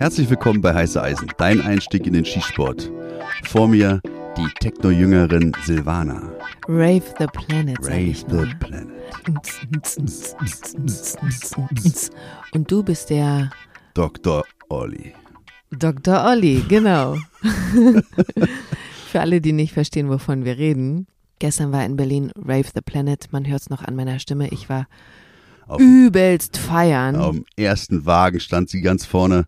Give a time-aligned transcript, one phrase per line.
[0.00, 2.90] Herzlich willkommen bei Heiße Eisen, dein Einstieg in den Skisport.
[3.44, 4.00] Vor mir
[4.36, 6.22] die Techno-Jüngerin Silvana.
[6.66, 8.54] Rave the Planet, Rave the.
[8.58, 8.88] Planet.
[12.52, 13.50] Und du bist der
[13.92, 14.44] Dr.
[14.70, 15.12] Olli.
[15.70, 16.24] Dr.
[16.24, 17.16] Olli, genau.
[19.08, 21.08] Für alle, die nicht verstehen, wovon wir reden.
[21.40, 23.32] Gestern war in Berlin Rave the Planet.
[23.32, 24.48] Man hört es noch an meiner Stimme.
[24.48, 24.86] Ich war
[25.70, 27.16] Auf, übelst feiern.
[27.16, 29.46] auf dem ersten Wagen stand sie ganz vorne,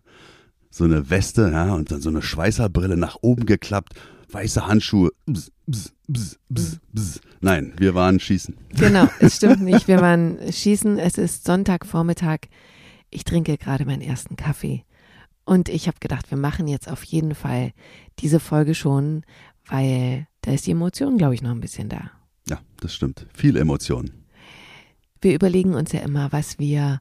[0.69, 3.93] so eine Weste, ja, und dann so eine Schweißerbrille nach oben geklappt,
[4.31, 5.11] weiße Handschuhe.
[5.25, 7.21] Bzz, bzz, bzz, bzz, bzz.
[7.41, 8.55] Nein, wir waren schießen.
[8.77, 9.87] Genau, es stimmt nicht.
[9.87, 10.97] Wir waren schießen.
[10.97, 12.47] Es ist Sonntagvormittag.
[13.09, 14.85] Ich trinke gerade meinen ersten Kaffee.
[15.45, 17.73] Und ich habe gedacht, wir machen jetzt auf jeden Fall
[18.19, 19.25] diese Folge schon,
[19.67, 22.11] weil da ist die Emotion, glaube ich, noch ein bisschen da.
[22.47, 23.27] Ja, das stimmt.
[23.33, 24.22] Viel Emotionen.
[25.23, 26.99] Wir überlegen uns ja immer, was wir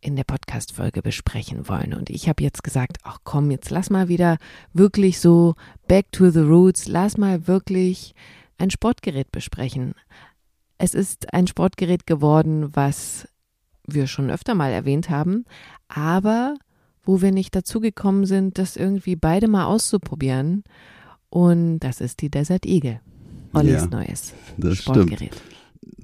[0.00, 1.94] in der Podcast-Folge besprechen wollen.
[1.94, 4.38] Und ich habe jetzt gesagt, ach komm, jetzt lass mal wieder
[4.72, 5.54] wirklich so
[5.86, 8.16] back to the roots, lass mal wirklich
[8.58, 9.94] ein Sportgerät besprechen.
[10.76, 13.28] Es ist ein Sportgerät geworden, was
[13.86, 15.44] wir schon öfter mal erwähnt haben,
[15.86, 16.56] aber
[17.04, 20.64] wo wir nicht dazu gekommen sind, das irgendwie beide mal auszuprobieren.
[21.30, 23.00] Und das ist die Desert Eagle.
[23.52, 25.30] Ollis Ja, neues Das stimmt.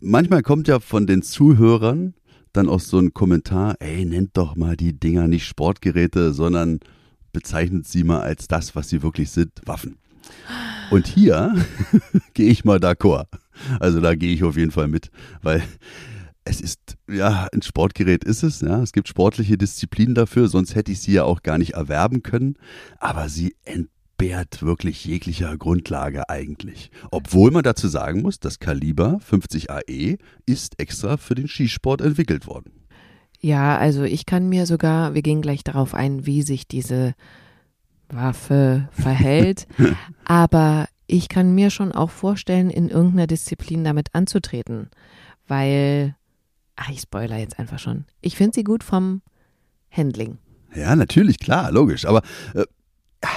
[0.01, 2.15] Manchmal kommt ja von den Zuhörern
[2.53, 6.81] dann auch so ein Kommentar, ey, nennt doch mal die Dinger nicht Sportgeräte, sondern
[7.33, 9.99] bezeichnet sie mal als das, was sie wirklich sind, Waffen.
[10.91, 11.55] Und hier
[12.35, 13.27] gehe ich mal d'accord.
[13.81, 15.11] Also da gehe ich auf jeden Fall mit,
[15.43, 15.63] weil
[16.45, 18.83] es ist, ja, ein Sportgerät ist es, ja.
[18.83, 22.57] Es gibt sportliche Disziplinen dafür, sonst hätte ich sie ja auch gar nicht erwerben können.
[22.99, 23.55] Aber sie
[24.19, 26.91] entbehrt wirklich jeglicher Grundlage eigentlich.
[27.13, 32.49] Obwohl man dazu sagen muss, das Kaliber 50 AE ist extra für den Skisport entwickelt
[32.49, 32.73] worden.
[33.41, 37.15] Ja, also ich kann mir sogar, wir gehen gleich darauf ein, wie sich diese
[38.09, 39.69] Waffe verhält,
[40.25, 44.91] aber ich kann mir schon auch vorstellen, in irgendeiner Disziplin damit anzutreten,
[45.47, 46.17] weil,
[46.75, 48.05] ach, ich spoiler jetzt einfach schon.
[48.21, 49.23] Ich finde sie gut vom
[49.91, 50.39] Handling.
[50.75, 52.05] Ja, natürlich, klar, logisch.
[52.05, 52.23] Aber
[52.55, 52.65] äh,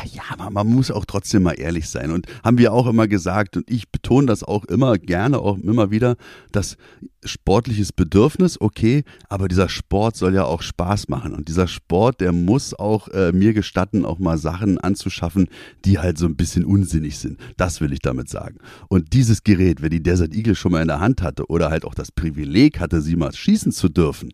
[0.05, 2.11] ja, man, man muss auch trotzdem mal ehrlich sein.
[2.11, 5.89] Und haben wir auch immer gesagt, und ich betone das auch immer gerne, auch immer
[5.91, 6.17] wieder,
[6.51, 6.77] dass
[7.23, 11.33] sportliches Bedürfnis, okay, aber dieser Sport soll ja auch Spaß machen.
[11.33, 15.47] Und dieser Sport, der muss auch äh, mir gestatten, auch mal Sachen anzuschaffen,
[15.85, 17.39] die halt so ein bisschen unsinnig sind.
[17.57, 18.57] Das will ich damit sagen.
[18.87, 21.85] Und dieses Gerät, wer die Desert Eagle schon mal in der Hand hatte oder halt
[21.85, 24.31] auch das Privileg hatte, sie mal schießen zu dürfen,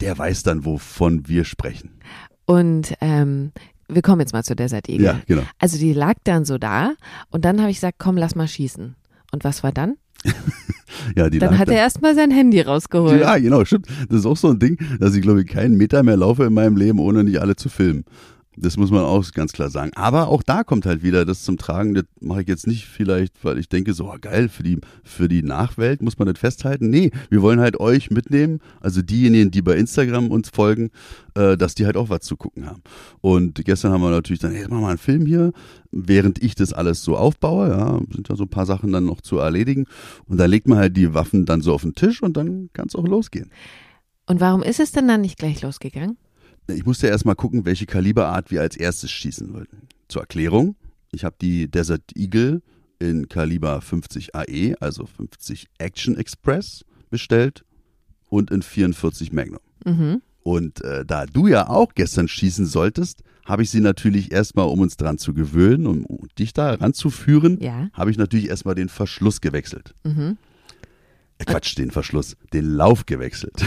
[0.00, 1.90] der weiß dann, wovon wir sprechen.
[2.46, 3.52] Und ähm,
[3.88, 5.06] wir kommen jetzt mal zu Desert Eagle.
[5.06, 5.42] Ja, genau.
[5.58, 6.92] Also die lag dann so da
[7.30, 8.94] und dann habe ich gesagt, komm, lass mal schießen.
[9.32, 9.96] Und was war dann?
[11.16, 11.72] Ja, die Dann hat da.
[11.72, 13.20] er erstmal sein Handy rausgeholt.
[13.20, 13.86] Ja, genau, stimmt.
[14.08, 16.54] Das ist auch so ein Ding, dass ich glaube ich keinen Meter mehr laufe in
[16.54, 18.04] meinem Leben, ohne nicht alle zu filmen.
[18.60, 19.92] Das muss man auch ganz klar sagen.
[19.94, 21.94] Aber auch da kommt halt wieder das zum Tragen.
[21.94, 25.28] Das mache ich jetzt nicht vielleicht, weil ich denke, so oh, geil, für die, für
[25.28, 26.90] die Nachwelt muss man das festhalten.
[26.90, 30.90] Nee, wir wollen halt euch mitnehmen, also diejenigen, die bei Instagram uns folgen,
[31.34, 32.82] äh, dass die halt auch was zu gucken haben.
[33.20, 35.52] Und gestern haben wir natürlich dann, hey, machen wir mal einen Film hier,
[35.90, 39.20] während ich das alles so aufbaue, ja, sind ja so ein paar Sachen dann noch
[39.20, 39.86] zu erledigen.
[40.26, 42.86] Und da legt man halt die Waffen dann so auf den Tisch und dann kann
[42.88, 43.50] es auch losgehen.
[44.26, 46.18] Und warum ist es denn dann nicht gleich losgegangen?
[46.68, 49.88] Ich musste erst mal gucken, welche Kaliberart wir als erstes schießen wollten.
[50.08, 50.76] Zur Erklärung,
[51.12, 52.62] ich habe die Desert Eagle
[52.98, 57.64] in Kaliber 50 AE, also 50 Action Express, bestellt
[58.28, 59.60] und in 44 Magnum.
[59.86, 60.20] Mhm.
[60.42, 64.80] Und äh, da du ja auch gestern schießen solltest, habe ich sie natürlich erstmal, um
[64.80, 67.88] uns dran zu gewöhnen und um dich da ranzuführen, Ja.
[67.94, 69.94] habe ich natürlich erstmal den Verschluss gewechselt.
[70.04, 70.36] Mhm.
[71.38, 73.64] Äh, Quatsch, den Verschluss, den Lauf gewechselt.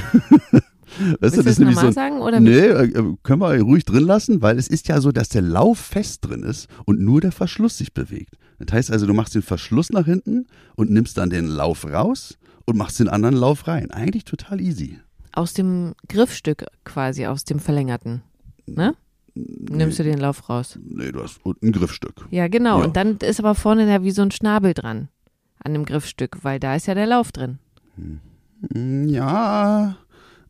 [1.00, 4.58] weißt Willst du das normal sagen oder Nee, äh, können wir ruhig drin lassen, weil
[4.58, 7.94] es ist ja so, dass der Lauf fest drin ist und nur der Verschluss sich
[7.94, 8.36] bewegt.
[8.60, 12.38] Das heißt also, du machst den Verschluss nach hinten und nimmst dann den Lauf raus
[12.66, 13.90] und machst den anderen Lauf rein.
[13.92, 15.00] Eigentlich total easy.
[15.34, 18.22] aus dem Griffstück quasi, aus dem verlängerten.
[18.68, 18.94] Ne?
[19.34, 20.78] Nimmst du den Lauf raus.
[20.84, 22.28] Nee, du hast unten ein Griffstück.
[22.32, 22.80] Ja, genau.
[22.80, 22.86] Ja.
[22.86, 25.08] Und dann ist aber vorne ja wie so ein Schnabel dran
[25.64, 27.58] an dem Griffstück, weil da ist ja der Lauf drin.
[27.96, 29.94] Mm, Ja, äh,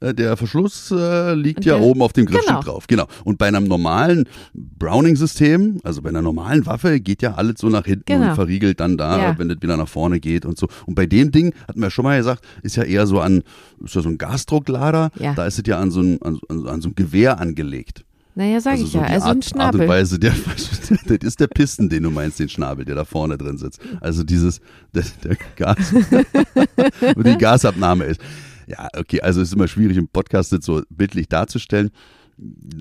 [0.02, 2.62] der Verschluss äh, liegt Und ja der- oben auf dem Griffstück genau.
[2.64, 2.88] drauf.
[2.88, 3.08] Genau.
[3.24, 7.86] Und bei einem normalen Browning-System, also bei einer normalen Waffe, geht ja alles so nach
[7.86, 8.30] hinten Genau.
[8.30, 9.40] und verriegelt dann da, Ja.
[9.40, 10.68] wenn das wieder nach vorne geht und so.
[10.86, 13.44] Und bei dem Ding, hatten wir ja schon mal gesagt, ist ja eher so an,
[13.84, 15.34] ist ja so ein Gasdrucklader, Ja.
[15.36, 18.04] da ist es ja an so ein, an, an, so ein Gewehr angelegt.
[18.34, 19.04] Naja, sag also ich so ja.
[19.06, 19.88] Also Art, ein Art und Schnabel.
[19.90, 20.32] Weise, der,
[21.10, 23.82] das ist der Pisten, den du meinst, den Schnabel, der da vorne drin sitzt.
[24.00, 24.62] Also dieses,
[24.94, 25.94] der, der Gas,
[27.16, 28.22] wo die Gasabnahme ist.
[28.72, 31.92] Ja, okay, also es ist immer schwierig im Podcast jetzt so bildlich darzustellen.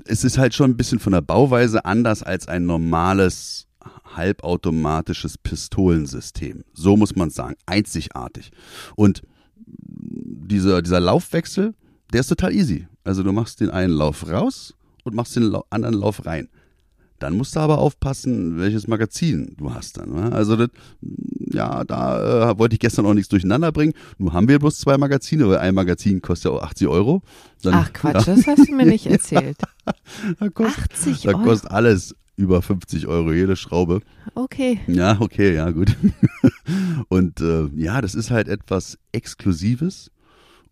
[0.04, 3.66] Es ist halt schon ein bisschen von der Bauweise anders als ein normales
[4.16, 6.62] halbautomatisches Pistolensystem.
[6.75, 8.52] So muss man sagen, einzigartig.
[8.94, 9.22] Und
[9.56, 11.75] dieser, dieser Laufwechsel,
[12.12, 12.86] der ist total easy.
[13.02, 16.48] Also du machst den einen Lauf raus und machst den anderen Lauf rein.
[17.20, 20.11] Dann musst du aber aufpassen, welches Magazin du hast dann.
[20.11, 20.32] Ne?
[20.32, 20.70] Also das,
[21.52, 23.93] ja, da äh, wollte ich gestern auch nichts durcheinander bringen.
[24.17, 27.22] Nun haben wir bloß zwei Magazine, weil ein Magazin kostet ja auch 80 Euro.
[27.62, 28.34] Dann, Ach Quatsch, ja.
[28.34, 29.58] das hast du mir nicht erzählt.
[30.38, 31.38] da kostet, 80 Euro?
[31.38, 34.00] Da kostet alles über 50 Euro jede Schraube.
[34.34, 34.81] Okay.
[34.87, 35.94] Ja, okay, ja, gut.
[37.08, 40.11] Und äh, ja, das ist halt etwas Exklusives,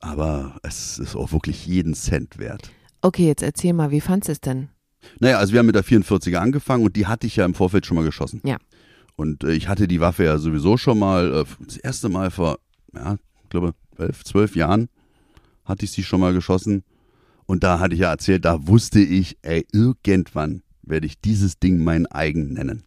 [0.00, 2.70] aber es ist auch wirklich jeden Cent wert.
[3.02, 4.68] Okay, jetzt erzähl mal, wie fandest du es denn?
[5.20, 7.86] Naja, also wir haben mit der 44er angefangen und die hatte ich ja im Vorfeld
[7.86, 8.40] schon mal geschossen.
[8.44, 8.58] Ja.
[9.16, 12.58] Und äh, ich hatte die Waffe ja sowieso schon mal, äh, das erste Mal vor,
[12.94, 14.88] ja, ich glaube, elf, zwölf Jahren
[15.64, 16.84] hatte ich sie schon mal geschossen.
[17.46, 21.82] Und da hatte ich ja erzählt, da wusste ich, ey, irgendwann werde ich dieses Ding
[21.82, 22.84] mein eigen nennen.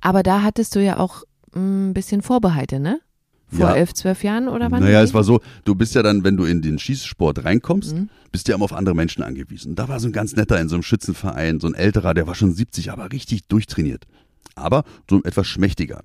[0.00, 1.24] Aber da hattest du ja auch
[1.54, 3.00] mm, ein bisschen Vorbehalte, ne?
[3.50, 3.74] Vor ja.
[3.76, 4.82] elf, zwölf Jahren oder wann?
[4.82, 8.10] Naja, es war so, du bist ja dann, wenn du in den Schießsport reinkommst, mhm.
[8.30, 9.74] bist du ja immer auf andere Menschen angewiesen.
[9.74, 12.34] Da war so ein ganz netter in so einem Schützenverein, so ein älterer, der war
[12.34, 14.06] schon 70, aber richtig durchtrainiert.
[14.54, 16.02] Aber so etwas schmächtiger.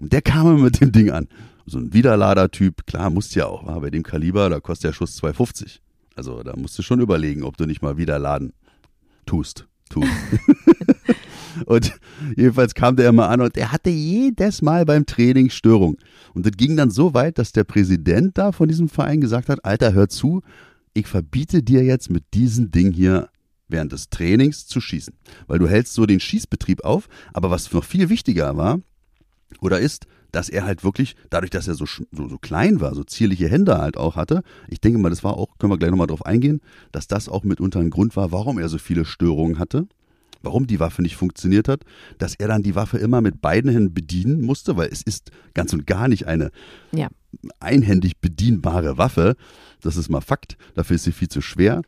[0.00, 1.28] Und der kam immer mit dem Ding an.
[1.66, 5.22] So ein Widerlader-Typ, klar, musst ja auch, war bei dem Kaliber, da kostet der Schuss
[5.22, 5.80] 2,50.
[6.16, 8.54] Also da musst du schon überlegen, ob du nicht mal wieder laden
[9.26, 9.66] tust.
[9.90, 10.08] tust.
[11.66, 11.92] Und
[12.36, 15.96] jedenfalls kam der immer an und er hatte jedes Mal beim Training Störung.
[16.34, 19.64] Und das ging dann so weit, dass der Präsident da von diesem Verein gesagt hat,
[19.64, 20.42] Alter, hör zu,
[20.94, 23.28] ich verbiete dir jetzt mit diesem Ding hier
[23.68, 25.14] während des Trainings zu schießen.
[25.46, 28.80] Weil du hältst so den Schießbetrieb auf, aber was noch viel wichtiger war
[29.60, 33.02] oder ist, dass er halt wirklich, dadurch, dass er so, so, so klein war, so
[33.04, 36.06] zierliche Hände halt auch hatte, ich denke mal, das war auch, können wir gleich nochmal
[36.06, 36.60] drauf eingehen,
[36.92, 39.86] dass das auch mitunter ein Grund war, warum er so viele Störungen hatte
[40.42, 41.82] warum die Waffe nicht funktioniert hat,
[42.18, 45.72] dass er dann die Waffe immer mit beiden Händen bedienen musste, weil es ist ganz
[45.72, 46.50] und gar nicht eine
[46.92, 47.08] ja.
[47.60, 49.36] einhändig bedienbare Waffe.
[49.80, 50.56] Das ist mal Fakt.
[50.74, 51.82] Dafür ist sie viel zu schwer.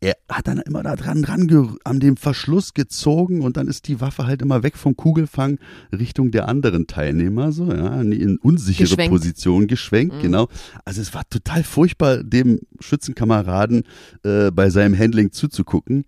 [0.00, 4.00] Er hat dann immer da dran, dran an dem Verschluss gezogen und dann ist die
[4.00, 5.58] Waffe halt immer weg vom Kugelfang
[5.92, 9.10] Richtung der anderen Teilnehmer, so, ja, in unsichere geschwenkt.
[9.10, 10.22] Position geschwenkt, mhm.
[10.22, 10.48] genau.
[10.86, 13.82] Also es war total furchtbar, dem Schützenkameraden
[14.22, 16.06] äh, bei seinem Handling zuzugucken.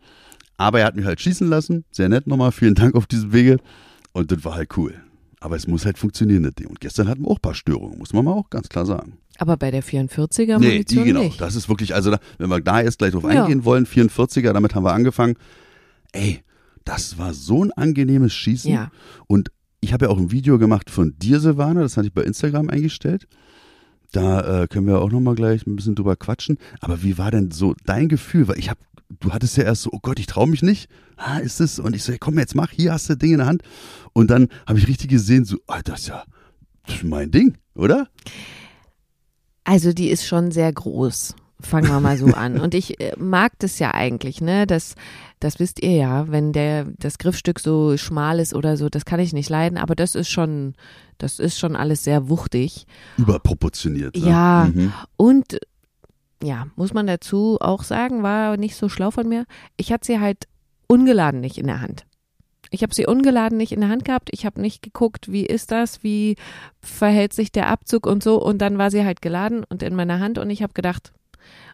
[0.57, 1.85] Aber er hat mich halt schießen lassen.
[1.91, 2.53] Sehr nett nochmal.
[2.53, 3.59] Vielen Dank auf diesem Wege.
[4.13, 4.95] Und das war halt cool.
[5.41, 6.69] Aber es muss halt funktionieren, das Ding.
[6.69, 9.19] Und gestern hatten wir auch ein paar Störungen, muss man mal auch ganz klar sagen.
[9.39, 11.23] Aber bei der 44er Munition nee, die, genau.
[11.23, 11.41] Nicht.
[11.41, 13.43] Das ist wirklich, also da, wenn wir da jetzt gleich drauf ja.
[13.43, 15.35] eingehen wollen, 44er, damit haben wir angefangen.
[16.13, 16.43] Ey,
[16.85, 18.73] das war so ein angenehmes Schießen.
[18.73, 18.93] Ja.
[19.27, 19.51] Und
[19.81, 22.69] ich habe ja auch ein Video gemacht von dir, Silvana, das hatte ich bei Instagram
[22.69, 23.27] eingestellt.
[24.13, 26.59] Da äh, können wir auch nochmal gleich ein bisschen drüber quatschen.
[26.81, 28.47] Aber wie war denn so dein Gefühl?
[28.47, 28.81] Weil ich habe
[29.21, 30.89] du hattest ja erst so, oh Gott, ich traue mich nicht.
[31.17, 31.79] Ah, ist es?
[31.79, 33.63] Und ich so, komm, jetzt mach, hier hast du das Ding in der Hand.
[34.13, 36.25] Und dann habe ich richtig gesehen, so, ah, das ist ja
[36.87, 38.09] das ist mein Ding, oder?
[39.65, 41.35] Also die ist schon sehr groß.
[41.61, 42.59] Fangen wir mal so an.
[42.61, 44.67] Und ich äh, mag das ja eigentlich, ne?
[44.67, 44.95] Das,
[45.39, 49.21] das wisst ihr ja, wenn der, das Griffstück so schmal ist oder so, das kann
[49.21, 50.75] ich nicht leiden, aber das ist schon,
[51.19, 52.87] das ist schon alles sehr wuchtig.
[53.17, 54.17] Überproportioniert.
[54.17, 54.29] Ne?
[54.29, 54.71] Ja.
[54.73, 54.93] Mhm.
[55.17, 55.59] Und
[56.43, 59.45] ja, muss man dazu auch sagen, war nicht so schlau von mir.
[59.77, 60.49] Ich hatte sie halt
[60.87, 62.05] ungeladen nicht in der Hand.
[62.71, 64.31] Ich habe sie ungeladen nicht in der Hand gehabt.
[64.33, 66.37] Ich habe nicht geguckt, wie ist das, wie
[66.81, 68.43] verhält sich der Abzug und so.
[68.43, 70.39] Und dann war sie halt geladen und in meiner Hand.
[70.39, 71.13] Und ich habe gedacht,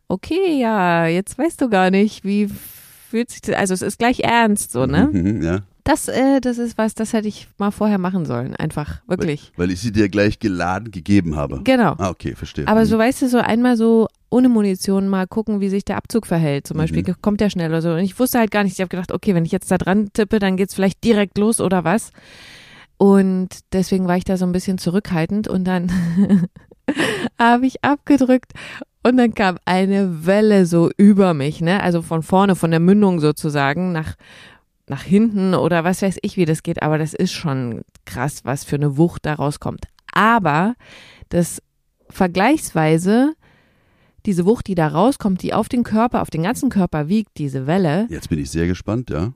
[0.08, 3.54] okay, ja, jetzt weißt du gar nicht, wie fühlt sich das.
[3.54, 5.08] Also es ist gleich ernst, so, ne?
[5.12, 5.60] Mhm, ja.
[5.88, 8.54] Das, äh, das ist was, das hätte ich mal vorher machen sollen.
[8.54, 9.52] Einfach, wirklich.
[9.56, 11.62] Weil, weil ich sie dir gleich geladen gegeben habe.
[11.64, 11.94] Genau.
[11.96, 12.68] Ah, okay, verstehe.
[12.68, 12.84] Aber mhm.
[12.84, 16.66] so, weißt du, so einmal so ohne Munition mal gucken, wie sich der Abzug verhält.
[16.66, 17.14] Zum Beispiel mhm.
[17.22, 17.92] kommt der schnell oder so.
[17.92, 18.74] Und ich wusste halt gar nicht.
[18.74, 21.58] Ich habe gedacht, okay, wenn ich jetzt da dran tippe, dann geht's vielleicht direkt los
[21.58, 22.10] oder was.
[22.98, 25.90] Und deswegen war ich da so ein bisschen zurückhaltend und dann
[27.38, 28.52] habe ich abgedrückt
[29.02, 31.82] und dann kam eine Welle so über mich, ne?
[31.82, 34.16] Also von vorne, von der Mündung sozusagen nach
[34.90, 38.64] nach hinten oder was weiß ich, wie das geht, aber das ist schon krass, was
[38.64, 39.86] für eine Wucht da rauskommt.
[40.12, 40.74] Aber
[41.28, 41.62] das
[42.08, 43.34] vergleichsweise
[44.26, 47.66] diese Wucht, die da rauskommt, die auf den Körper, auf den ganzen Körper wiegt, diese
[47.66, 48.06] Welle.
[48.10, 49.32] Jetzt bin ich sehr gespannt, ja.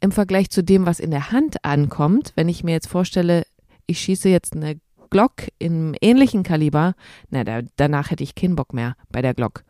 [0.00, 3.44] Im Vergleich zu dem, was in der Hand ankommt, wenn ich mir jetzt vorstelle,
[3.86, 4.76] ich schieße jetzt eine
[5.10, 6.94] Glock im ähnlichen Kaliber,
[7.28, 9.64] na, da, danach hätte ich keinen Bock mehr bei der Glock.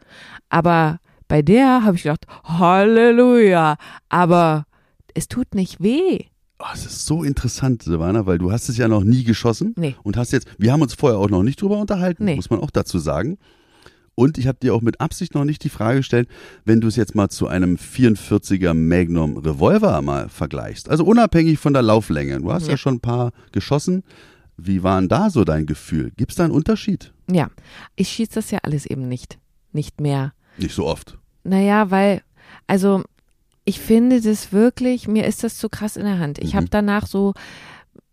[0.51, 3.77] Aber bei der habe ich gedacht, Halleluja.
[4.11, 4.67] Aber
[5.15, 6.27] es tut nicht weh.
[6.59, 9.75] Oh, es ist so interessant, Silvana, weil du hast es ja noch nie geschossen.
[9.79, 9.97] Nee.
[10.03, 12.37] Und hast jetzt, wir haben uns vorher auch noch nicht drüber unterhalten, nee.
[12.37, 13.39] muss man auch dazu sagen.
[14.15, 16.29] Und ich habe dir auch mit Absicht noch nicht die Frage gestellt,
[16.67, 20.91] wenn du es jetzt mal zu einem 44er Magnum Revolver mal vergleichst.
[20.91, 22.39] Also unabhängig von der Lauflänge.
[22.41, 24.03] Du hast ja, ja schon ein paar geschossen.
[24.59, 26.13] Wie war denn da so dein Gefühl?
[26.19, 27.15] Gibt es da einen Unterschied?
[27.31, 27.49] Ja,
[27.97, 29.39] ich schieße das ja alles eben nicht.
[29.73, 30.35] Nicht mehr.
[30.59, 31.17] Nicht so oft.
[31.45, 32.21] Naja, weil,
[32.67, 33.03] also
[33.71, 36.39] ich finde das wirklich, mir ist das zu krass in der Hand.
[36.41, 36.57] Ich mhm.
[36.57, 37.35] habe danach so,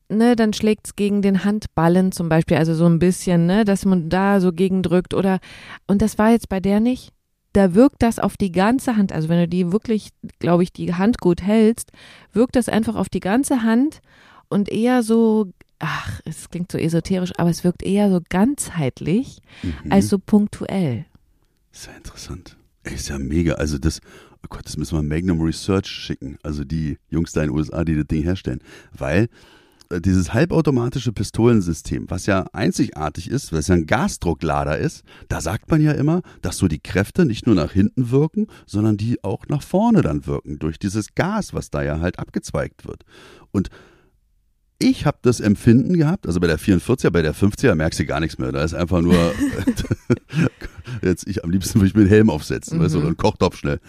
[0.08, 3.84] ne, dann schlägt es gegen den Handballen zum Beispiel, also so ein bisschen, ne, dass
[3.84, 5.40] man da so gegendrückt oder,
[5.88, 7.12] und das war jetzt bei der nicht.
[7.54, 10.94] Da wirkt das auf die ganze Hand, also wenn du die wirklich, glaube ich, die
[10.94, 11.92] Hand gut hältst,
[12.34, 14.02] wirkt das einfach auf die ganze Hand
[14.50, 15.48] und eher so,
[15.80, 19.92] ach, es klingt so esoterisch, aber es wirkt eher so ganzheitlich mhm.
[19.92, 21.06] als so punktuell.
[21.72, 22.58] Sehr interessant.
[22.84, 23.54] Ist ja mega.
[23.54, 24.02] Also das,
[24.48, 26.38] oh Gott, das müssen wir Magnum Research schicken.
[26.44, 28.62] Also die Jungs da in den USA, die das Ding herstellen.
[28.98, 29.28] Weil
[29.90, 35.70] äh, dieses halbautomatische Pistolensystem, was ja einzigartig ist, was ja ein Gasdrucklader ist, da sagt
[35.70, 39.46] man ja immer, dass so die Kräfte nicht nur nach hinten wirken, sondern die auch
[39.48, 43.04] nach vorne dann wirken, durch dieses Gas, was da ja halt abgezweigt wird.
[43.52, 43.70] Und
[44.80, 48.20] ich habe das Empfinden gehabt, also bei der 44er, bei der 50er merkst du gar
[48.20, 48.52] nichts mehr.
[48.52, 49.16] Da ist einfach nur,
[51.02, 52.84] jetzt ich am liebsten würde ich mir einen Helm aufsetzen, mhm.
[52.84, 53.80] weißt du, oder einen Kochtopf schnell.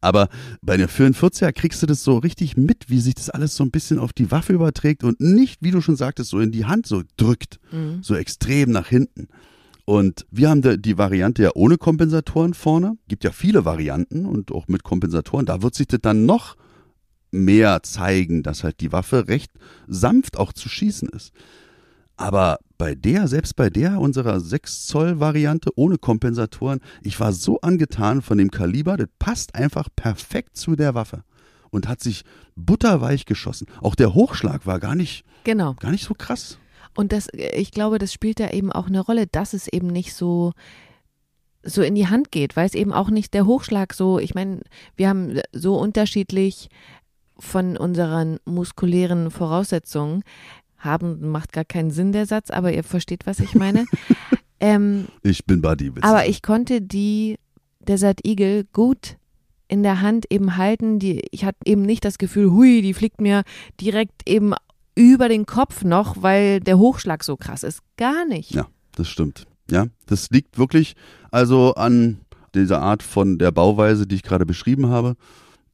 [0.00, 0.28] Aber
[0.62, 3.70] bei der 44er kriegst du das so richtig mit, wie sich das alles so ein
[3.70, 6.86] bisschen auf die Waffe überträgt und nicht, wie du schon sagtest, so in die Hand
[6.86, 8.02] so drückt, mhm.
[8.02, 9.28] so extrem nach hinten.
[9.84, 12.98] Und wir haben die Variante ja ohne Kompensatoren vorne.
[13.06, 15.46] Gibt ja viele Varianten und auch mit Kompensatoren.
[15.46, 16.56] Da wird sich das dann noch
[17.44, 19.50] mehr zeigen, dass halt die Waffe recht
[19.86, 21.32] sanft auch zu schießen ist.
[22.16, 27.60] Aber bei der, selbst bei der unserer 6 Zoll Variante ohne Kompensatoren, ich war so
[27.60, 31.24] angetan von dem Kaliber, das passt einfach perfekt zu der Waffe
[31.70, 32.24] und hat sich
[32.54, 33.66] butterweich geschossen.
[33.82, 35.74] Auch der Hochschlag war gar nicht, genau.
[35.74, 36.58] gar nicht so krass.
[36.94, 40.14] Und das, ich glaube, das spielt da eben auch eine Rolle, dass es eben nicht
[40.14, 40.52] so
[41.68, 44.60] so in die Hand geht, weil es eben auch nicht der Hochschlag so, ich meine,
[44.94, 46.68] wir haben so unterschiedlich
[47.38, 50.22] von unseren muskulären Voraussetzungen
[50.78, 53.86] haben, macht gar keinen Sinn der Satz, aber ihr versteht, was ich meine.
[54.60, 55.92] ähm, ich bin Buddy.
[56.00, 57.38] Aber ich konnte die
[57.80, 59.16] Desert Eagle gut
[59.68, 60.98] in der Hand eben halten.
[60.98, 63.42] Die, ich hatte eben nicht das Gefühl, hui, die fliegt mir
[63.80, 64.54] direkt eben
[64.94, 67.80] über den Kopf noch, weil der Hochschlag so krass ist.
[67.96, 68.52] Gar nicht.
[68.52, 69.46] Ja, das stimmt.
[69.70, 70.94] Ja, das liegt wirklich
[71.30, 72.20] also an
[72.54, 75.16] dieser Art von der Bauweise, die ich gerade beschrieben habe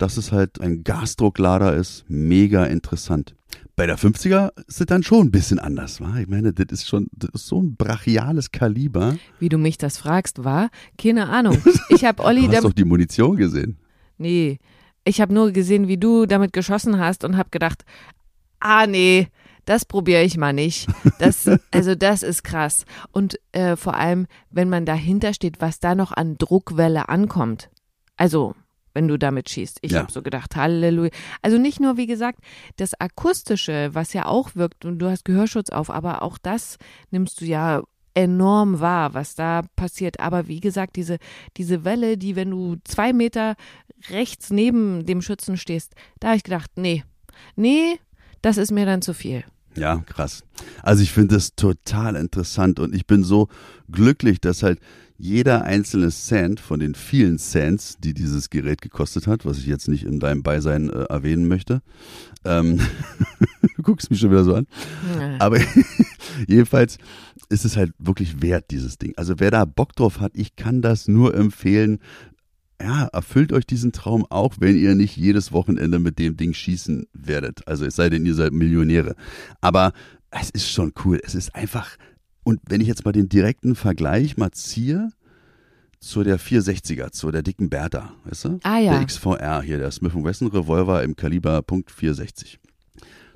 [0.03, 3.37] dass es halt ein Gasdrucklader ist, mega interessant.
[3.77, 6.19] Bei der 50er ist es dann schon ein bisschen anders, wa?
[6.19, 9.17] Ich meine, das ist schon das ist so ein brachiales Kaliber.
[9.39, 10.71] Wie du mich das fragst, war?
[10.99, 11.57] Keine Ahnung.
[11.89, 12.43] Ich habe Olli.
[12.49, 13.79] du hast doch die Munition gesehen.
[14.19, 14.59] Nee,
[15.05, 17.85] ich habe nur gesehen, wie du damit geschossen hast und habe gedacht,
[18.59, 19.29] ah nee,
[19.67, 20.89] das probiere ich mal nicht.
[21.21, 22.87] Das, also das ist krass.
[23.13, 27.71] Und äh, vor allem, wenn man dahinter steht, was da noch an Druckwelle ankommt.
[28.17, 28.57] Also
[28.95, 29.79] wenn du damit schießt.
[29.83, 30.01] Ich ja.
[30.01, 31.11] habe so gedacht, Halleluja.
[31.41, 32.41] Also nicht nur, wie gesagt,
[32.77, 36.79] das Akustische, was ja auch wirkt und du hast Gehörschutz auf, aber auch das
[37.11, 37.83] nimmst du ja
[38.15, 40.21] enorm wahr, was da passiert.
[40.21, 41.19] Aber wie gesagt, diese,
[41.57, 43.57] diese Welle, die, wenn du zwei Meter
[44.11, 47.05] rechts neben dem Schützen stehst, da habe ich gedacht, nee,
[47.57, 47.99] nee,
[48.43, 49.45] das ist mir dann zu viel.
[49.75, 50.45] Ja, krass.
[50.83, 53.49] Also ich finde das total interessant und ich bin so
[53.91, 54.81] glücklich, dass halt
[55.23, 59.87] jeder einzelne Cent von den vielen Cents, die dieses Gerät gekostet hat, was ich jetzt
[59.87, 61.81] nicht in deinem Beisein äh, erwähnen möchte.
[62.45, 62.81] Ähm,
[63.77, 64.67] du guckst mich schon wieder so an.
[65.17, 65.37] Ja.
[65.39, 65.61] Aber
[66.49, 66.99] jedenfalls
[67.51, 69.13] ist es halt wirklich wert, dieses Ding.
[69.17, 72.01] Also wer da Bock drauf hat, ich kann das nur empfehlen.
[72.81, 77.07] Ja, erfüllt euch diesen Traum auch, wenn ihr nicht jedes Wochenende mit dem Ding schießen
[77.13, 77.69] werdet.
[77.69, 79.15] Also es sei denn, ihr seid Millionäre.
[79.61, 79.93] Aber
[80.33, 81.21] es ist schon cool.
[81.23, 81.97] Es ist einfach
[82.45, 85.11] und wenn ich jetzt mal den direkten Vergleich mal ziehe
[86.01, 88.61] zu der 460er, zu der dicken Bertha, weißt du?
[88.65, 88.99] Ah ja.
[88.99, 92.59] Der XVR hier, der Smith Wesson Revolver im Kaliber .460.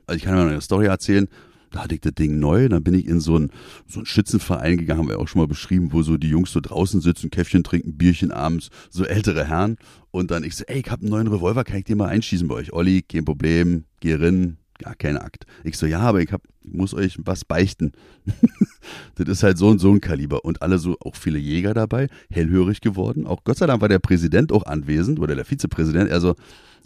[0.07, 1.29] Also ich kann mal eine Story erzählen.
[1.71, 3.51] Da hatte ich das Ding neu, dann bin ich in so einen,
[3.87, 6.61] so einen Schützenverein gegangen, haben wir auch schon mal beschrieben, wo so die Jungs so
[6.61, 9.77] draußen sitzen, Käffchen trinken, Bierchen abends, so ältere Herren.
[10.11, 12.47] Und dann ich so, ey, ich hab einen neuen Revolver, kann ich den mal einschießen
[12.49, 12.73] bei euch?
[12.73, 15.47] Olli, kein Problem, geh rein, gar kein Akt.
[15.65, 17.93] Ich so, ja, aber ich, hab, ich muss euch was beichten.
[19.17, 20.45] das ist halt so und so ein Kaliber.
[20.45, 23.27] Und alle so, auch viele Jäger dabei, hellhörig geworden.
[23.27, 26.11] Auch Gott sei Dank war der Präsident auch anwesend oder der Vizepräsident.
[26.11, 26.35] Er so,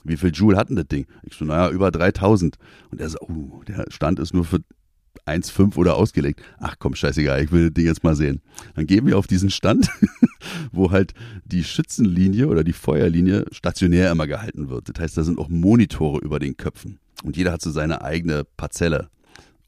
[0.05, 1.07] wie viel Joule hatten das Ding?
[1.23, 2.57] Ich so, naja, über 3000.
[2.91, 4.61] Und er so, oh, der Stand ist nur für
[5.27, 6.41] 1,5 oder ausgelegt.
[6.59, 8.41] Ach komm, scheißegal, ich will das Ding jetzt mal sehen.
[8.75, 9.89] Dann gehen wir auf diesen Stand,
[10.73, 14.89] wo halt die Schützenlinie oder die Feuerlinie stationär immer gehalten wird.
[14.89, 16.99] Das heißt, da sind auch Monitore über den Köpfen.
[17.23, 19.11] Und jeder hat so seine eigene Parzelle.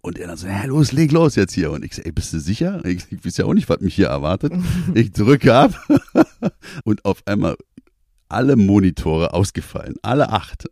[0.01, 1.71] Und er dann so, ja, los, leg los jetzt hier.
[1.71, 2.85] Und ich so, ey, bist du sicher?
[2.85, 4.53] Ich, ich weiß ja auch nicht, was mich hier erwartet.
[4.95, 5.75] Ich drücke ab
[6.85, 7.57] und auf einmal
[8.29, 10.69] alle Monitore ausgefallen, alle acht.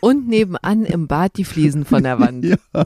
[0.00, 2.44] Und nebenan im Bad die Fliesen von der Wand.
[2.74, 2.84] Ja.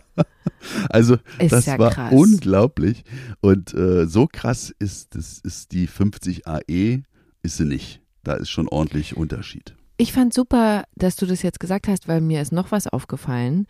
[0.88, 2.12] Also Ist das ja war krass.
[2.12, 3.04] unglaublich.
[3.40, 7.02] Und äh, so krass ist, das ist die 50 AE,
[7.42, 8.00] ist sie nicht.
[8.24, 9.75] Da ist schon ordentlich Unterschied.
[9.96, 13.66] Ich fand super, dass du das jetzt gesagt hast, weil mir ist noch was aufgefallen.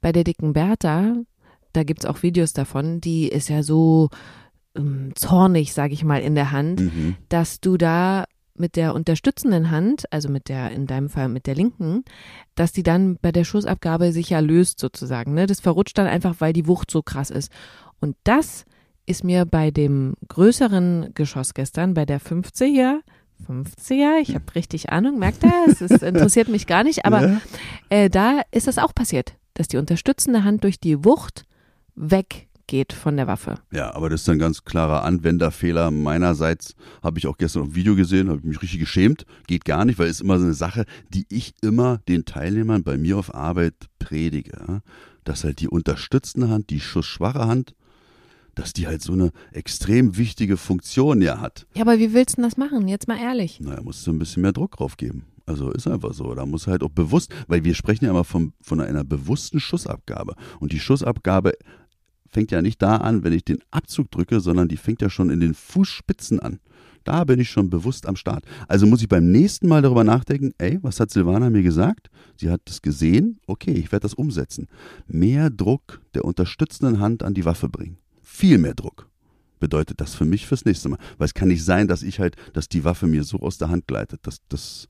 [0.00, 1.14] Bei der dicken Bertha,
[1.72, 4.10] da gibt's auch Videos davon, die ist ja so
[4.76, 7.16] ähm, zornig, sag ich mal, in der Hand, Mhm.
[7.28, 11.54] dass du da mit der unterstützenden Hand, also mit der, in deinem Fall mit der
[11.54, 12.04] linken,
[12.56, 15.34] dass die dann bei der Schussabgabe sich ja löst sozusagen.
[15.34, 15.46] Ne?
[15.46, 17.52] Das verrutscht dann einfach, weil die Wucht so krass ist.
[18.00, 18.64] Und das
[19.06, 22.98] ist mir bei dem größeren Geschoss gestern, bei der 50er,
[23.46, 25.52] 50er, ich habe richtig Ahnung, merkt ihr?
[25.68, 27.40] Es ist, interessiert mich gar nicht, aber Ja.
[27.90, 31.44] äh, da ist das auch passiert, dass die unterstützende Hand durch die Wucht
[31.94, 33.56] weggeht von der Waffe.
[33.72, 36.74] Ja, aber das ist ein ganz klarer Anwenderfehler meinerseits.
[37.02, 39.24] Habe ich auch gestern auf Video gesehen, habe ich mich richtig geschämt.
[39.46, 42.82] Geht gar nicht, weil es ist immer so eine Sache, die ich immer den Teilnehmern
[42.82, 44.82] bei mir auf Arbeit predige.
[45.24, 47.74] Dass halt die unterstützende Hand, die schussschwache Hand,
[48.58, 51.66] dass die halt so eine extrem wichtige Funktion ja hat.
[51.74, 52.88] Ja, aber wie willst du denn das machen?
[52.88, 53.60] Jetzt mal ehrlich.
[53.60, 55.26] Naja, musst du ein bisschen mehr Druck drauf geben.
[55.46, 56.34] Also ist einfach so.
[56.34, 60.34] Da muss halt auch bewusst, weil wir sprechen ja immer vom, von einer bewussten Schussabgabe.
[60.58, 61.52] Und die Schussabgabe
[62.26, 65.30] fängt ja nicht da an, wenn ich den Abzug drücke, sondern die fängt ja schon
[65.30, 66.58] in den Fußspitzen an.
[67.04, 68.44] Da bin ich schon bewusst am Start.
[68.66, 72.10] Also muss ich beim nächsten Mal darüber nachdenken, ey, was hat Silvana mir gesagt?
[72.36, 74.66] Sie hat es gesehen, okay, ich werde das umsetzen.
[75.06, 77.98] Mehr Druck der unterstützenden Hand an die Waffe bringen.
[78.38, 79.08] Viel mehr Druck
[79.58, 80.98] bedeutet das für mich fürs nächste Mal.
[81.18, 83.68] Weil es kann nicht sein, dass ich halt, dass die Waffe mir so aus der
[83.68, 84.20] Hand gleitet.
[84.22, 84.86] Das, das,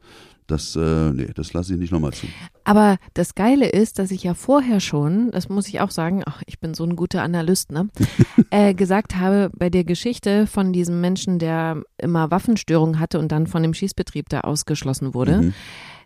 [0.46, 2.26] das, äh, nee, das lasse ich nicht nochmal zu.
[2.64, 6.42] Aber das Geile ist, dass ich ja vorher schon, das muss ich auch sagen, ach,
[6.44, 7.88] ich bin so ein guter Analyst, ne,
[8.50, 13.46] äh, gesagt habe, bei der Geschichte von diesem Menschen, der immer Waffenstörungen hatte und dann
[13.46, 15.54] von dem Schießbetrieb da ausgeschlossen wurde, Mhm.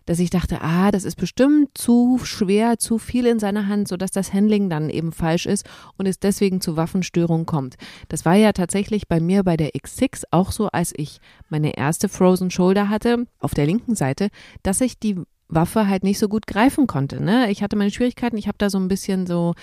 [0.05, 4.11] Dass ich dachte, ah, das ist bestimmt zu schwer, zu viel in seiner Hand, sodass
[4.11, 5.65] das Handling dann eben falsch ist
[5.97, 7.75] und es deswegen zu Waffenstörungen kommt.
[8.09, 12.09] Das war ja tatsächlich bei mir bei der X6 auch so, als ich meine erste
[12.09, 14.29] Frozen Shoulder hatte, auf der linken Seite,
[14.61, 17.23] dass ich die Waffe halt nicht so gut greifen konnte.
[17.23, 17.51] Ne?
[17.51, 19.53] Ich hatte meine Schwierigkeiten, ich habe da so ein bisschen so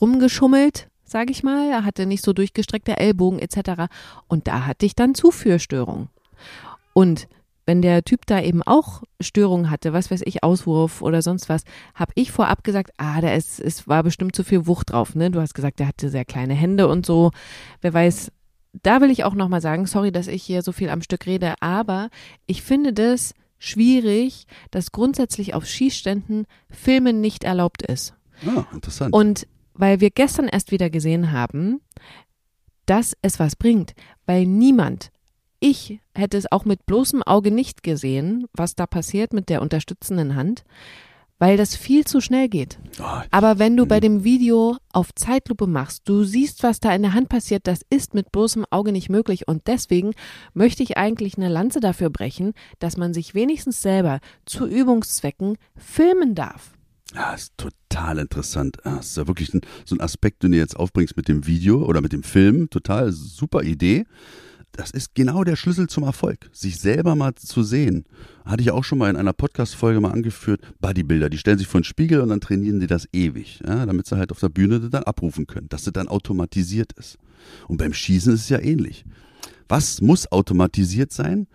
[0.00, 3.92] rumgeschummelt, sage ich mal, hatte nicht so durchgestreckte Ellbogen etc.
[4.26, 6.08] Und da hatte ich dann Zuführstörungen.
[6.92, 7.28] Und
[7.66, 11.64] wenn der Typ da eben auch Störungen hatte, was weiß ich, Auswurf oder sonst was,
[11.94, 15.14] habe ich vorab gesagt, ah, da ist, es war bestimmt zu viel Wucht drauf.
[15.14, 15.30] Ne?
[15.30, 17.32] Du hast gesagt, der hatte sehr kleine Hände und so.
[17.80, 18.30] Wer weiß,
[18.82, 21.54] da will ich auch nochmal sagen, sorry, dass ich hier so viel am Stück rede,
[21.60, 22.08] aber
[22.46, 28.14] ich finde das schwierig, dass grundsätzlich auf Schießständen Filmen nicht erlaubt ist.
[28.46, 29.12] Ah, interessant.
[29.12, 31.80] Und weil wir gestern erst wieder gesehen haben,
[32.86, 33.94] dass es was bringt,
[34.26, 35.10] weil niemand,
[35.68, 40.36] ich hätte es auch mit bloßem Auge nicht gesehen, was da passiert mit der unterstützenden
[40.36, 40.64] Hand,
[41.40, 42.78] weil das viel zu schnell geht.
[43.00, 47.02] Ah, Aber wenn du bei dem Video auf Zeitlupe machst, du siehst, was da in
[47.02, 49.48] der Hand passiert, das ist mit bloßem Auge nicht möglich.
[49.48, 50.12] Und deswegen
[50.54, 56.36] möchte ich eigentlich eine Lanze dafür brechen, dass man sich wenigstens selber zu Übungszwecken filmen
[56.36, 56.70] darf.
[57.12, 58.78] Ja, ist total interessant.
[58.84, 61.84] Ja, ist ja wirklich ein, so ein Aspekt, den du jetzt aufbringst mit dem Video
[61.84, 62.70] oder mit dem Film.
[62.70, 64.06] Total super Idee.
[64.76, 66.50] Das ist genau der Schlüssel zum Erfolg.
[66.52, 68.04] Sich selber mal zu sehen.
[68.44, 70.60] Hatte ich auch schon mal in einer Podcast-Folge mal angeführt.
[70.80, 74.06] Bodybuilder, die stellen sich vor den Spiegel und dann trainieren die das ewig, ja, damit
[74.06, 77.16] sie halt auf der Bühne dann abrufen können, dass das dann automatisiert ist.
[77.68, 79.06] Und beim Schießen ist es ja ähnlich.
[79.66, 81.46] Was muss automatisiert sein?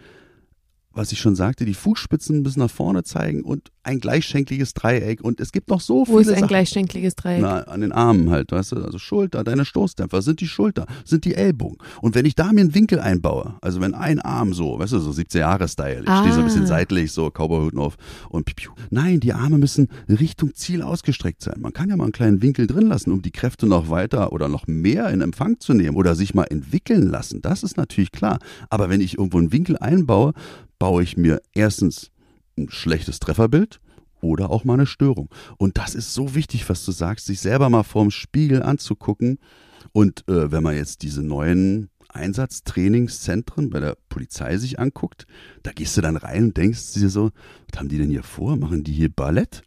[0.93, 5.21] Was ich schon sagte, die Fußspitzen bis nach vorne zeigen und ein gleichschenkliges Dreieck.
[5.23, 6.47] Und es gibt noch so Wo viele ist ein Sachen.
[6.49, 7.41] gleichschenkliges Dreieck?
[7.41, 11.25] Na, an den Armen halt, weißt du, also Schulter, deine Stoßdämpfer sind die Schulter, sind
[11.25, 11.77] die Ellbogen.
[12.01, 14.99] Und wenn ich da mir einen Winkel einbaue, also wenn ein Arm so, weißt du,
[14.99, 16.67] so 17-Jahre-Style, ich stehe so ein bisschen Ah.
[16.67, 17.95] seitlich, so Cowboyhut auf
[18.29, 18.71] und piu, piu.
[18.89, 21.59] Nein, die Arme müssen Richtung Ziel ausgestreckt sein.
[21.61, 24.47] Man kann ja mal einen kleinen Winkel drin lassen, um die Kräfte noch weiter oder
[24.49, 27.41] noch mehr in Empfang zu nehmen oder sich mal entwickeln lassen.
[27.41, 28.39] Das ist natürlich klar.
[28.69, 30.33] Aber wenn ich irgendwo einen Winkel einbaue,
[30.81, 32.09] baue ich mir erstens
[32.57, 33.79] ein schlechtes Trefferbild
[34.19, 35.29] oder auch mal eine Störung.
[35.59, 39.37] Und das ist so wichtig, was du sagst, sich selber mal vorm Spiegel anzugucken.
[39.91, 45.27] Und äh, wenn man jetzt diese neuen Einsatztrainingszentren bei der Polizei sich anguckt,
[45.61, 47.29] da gehst du dann rein und denkst dir so,
[47.69, 48.57] was haben die denn hier vor?
[48.57, 49.61] Machen die hier Ballett?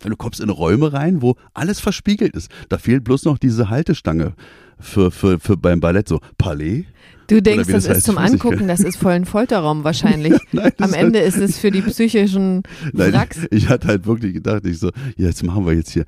[0.00, 3.68] Wenn du kommst in Räume rein, wo alles verspiegelt ist, da fehlt bloß noch diese
[3.68, 4.34] Haltestange
[4.78, 6.84] für, für, für beim Ballett so Palais.
[7.28, 10.34] Du denkst, das, das ist zum Angucken, das ist voll ein Folterraum wahrscheinlich.
[10.52, 12.62] Nein, Am Ende ist es für die psychischen
[12.92, 13.38] Nein, Wracks.
[13.50, 16.04] ich, ich hatte halt wirklich gedacht, ich so, ja, jetzt machen wir jetzt hier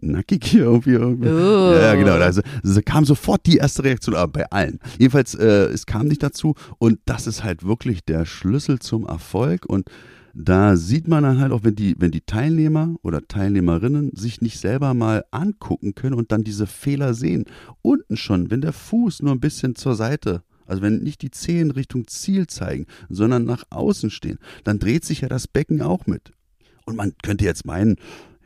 [0.00, 0.94] nackig hier irgendwie.
[0.94, 1.28] irgendwie.
[1.28, 1.72] Oh.
[1.72, 2.14] Ja, ja, genau.
[2.14, 4.80] Also, also kam sofort die erste Reaktion, aber bei allen.
[4.98, 9.66] Jedenfalls, äh, es kam nicht dazu und das ist halt wirklich der Schlüssel zum Erfolg
[9.66, 9.88] und
[10.38, 14.58] da sieht man dann halt auch, wenn die, wenn die Teilnehmer oder Teilnehmerinnen sich nicht
[14.58, 17.46] selber mal angucken können und dann diese Fehler sehen.
[17.80, 21.70] Unten schon, wenn der Fuß nur ein bisschen zur Seite, also wenn nicht die Zehen
[21.70, 26.32] Richtung Ziel zeigen, sondern nach außen stehen, dann dreht sich ja das Becken auch mit.
[26.84, 27.96] Und man könnte jetzt meinen,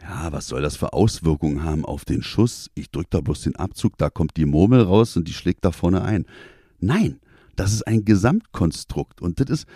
[0.01, 2.71] ja, was soll das für Auswirkungen haben auf den Schuss?
[2.77, 5.73] Ich drücke da bloß den Abzug, da kommt die Murmel raus und die schlägt da
[5.73, 6.25] vorne ein.
[6.79, 7.19] Nein,
[7.57, 9.67] das ist ein Gesamtkonstrukt und das ist,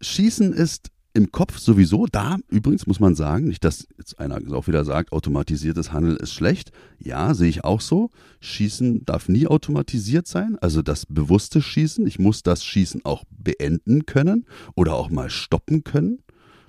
[0.00, 2.36] Schießen ist im Kopf sowieso da.
[2.48, 6.72] Übrigens muss man sagen, nicht, dass jetzt einer auch wieder sagt, automatisiertes Handeln ist schlecht.
[6.98, 8.10] Ja, sehe ich auch so.
[8.40, 10.58] Schießen darf nie automatisiert sein.
[10.60, 12.04] Also das bewusste Schießen.
[12.08, 16.18] Ich muss das Schießen auch beenden können oder auch mal stoppen können.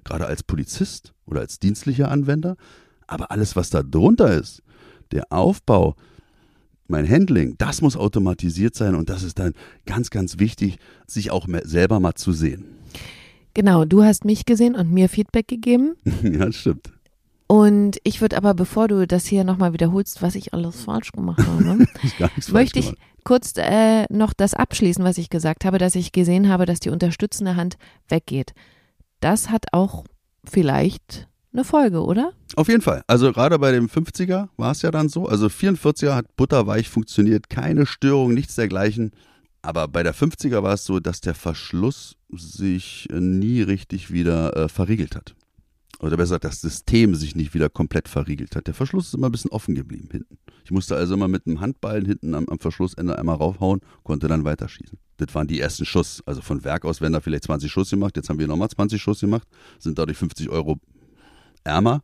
[0.03, 2.55] Gerade als Polizist oder als dienstlicher Anwender.
[3.07, 4.61] Aber alles, was da drunter ist,
[5.11, 5.95] der Aufbau,
[6.87, 9.53] mein Handling, das muss automatisiert sein und das ist dann
[9.87, 10.77] ganz, ganz wichtig,
[11.07, 12.74] sich auch selber mal zu sehen.
[13.55, 15.95] Genau, du hast mich gesehen und mir Feedback gegeben.
[16.23, 16.91] ja, das stimmt.
[17.47, 21.39] Und ich würde aber, bevor du das hier nochmal wiederholst, was ich alles falsch gemacht
[21.39, 26.11] habe, nichts möchte ich kurz äh, noch das abschließen, was ich gesagt habe, dass ich
[26.11, 27.77] gesehen habe, dass die unterstützende Hand
[28.09, 28.53] weggeht.
[29.21, 30.03] Das hat auch
[30.43, 32.33] vielleicht eine Folge, oder?
[32.57, 33.03] Auf jeden Fall.
[33.07, 35.27] Also gerade bei dem 50er war es ja dann so.
[35.27, 39.11] Also 44er hat butterweich funktioniert, keine Störung, nichts dergleichen.
[39.65, 44.55] Aber bei der 50er war es so, dass der Verschluss sich äh, nie richtig wieder
[44.55, 45.35] äh, verriegelt hat.
[45.99, 48.67] Oder besser gesagt, das System sich nicht wieder komplett verriegelt hat.
[48.67, 50.37] Der Verschluss ist immer ein bisschen offen geblieben hinten.
[50.65, 54.43] Ich musste also immer mit einem Handballen hinten am, am Verschlussende einmal raufhauen, konnte dann
[54.43, 54.99] weiterschießen.
[55.17, 56.21] Das waren die ersten Schuss.
[56.27, 58.15] Also von Werk aus werden da vielleicht 20 Schuss gemacht.
[58.17, 59.47] Jetzt haben wir nochmal 20 Schuss gemacht,
[59.79, 60.79] sind dadurch 50 Euro
[61.63, 62.03] ärmer.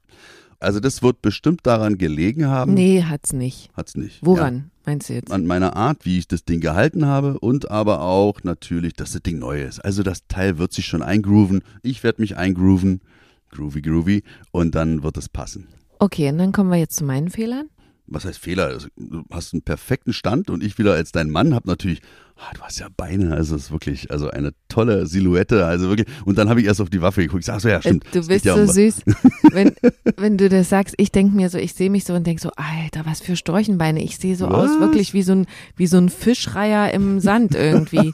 [0.61, 2.73] Also das wird bestimmt daran gelegen haben.
[2.73, 3.69] Nee, hat's nicht.
[3.73, 4.19] Hat's nicht.
[4.21, 5.29] Woran meinst du jetzt?
[5.29, 9.13] Ja, an meiner Art, wie ich das Ding gehalten habe und aber auch natürlich, dass
[9.13, 9.79] das Ding neu ist.
[9.79, 11.63] Also das Teil wird sich schon eingrooven.
[11.81, 13.01] Ich werde mich eingrooven.
[13.49, 14.23] Groovy, groovy.
[14.51, 15.67] Und dann wird es passen.
[15.99, 17.69] Okay, und dann kommen wir jetzt zu meinen Fehlern.
[18.07, 18.67] Was heißt Fehler?
[18.67, 22.01] Also, Du hast einen perfekten Stand und ich wieder als dein Mann habe natürlich,
[22.41, 26.07] ah, du hast ja Beine, also es ist wirklich, also eine tolle Silhouette, also wirklich.
[26.25, 27.41] Und dann habe ich erst auf die Waffe geguckt.
[27.41, 28.03] Ich sag so, ja, stimmt.
[28.05, 29.01] Äh, Du Es geht bist ja so um- süß.
[29.53, 29.73] Wenn,
[30.15, 32.51] wenn du das sagst, ich denke mir so, ich sehe mich so und denke so,
[32.55, 34.01] Alter, was für Storchenbeine.
[34.01, 34.79] Ich sehe so aus, Was?
[34.79, 38.13] wirklich wie so ein, wie so ein Fischreiher im Sand irgendwie.